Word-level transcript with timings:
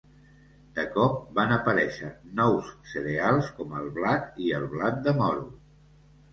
De 0.77 0.85
cop, 0.95 1.19
van 1.39 1.53
aparèixer 1.57 2.09
nous 2.41 2.73
cereals 2.95 3.53
com 3.61 3.79
el 3.83 3.95
blat 4.01 4.43
i 4.49 4.53
el 4.63 4.69
blat 4.75 5.01
de 5.09 5.19
moro. 5.23 5.49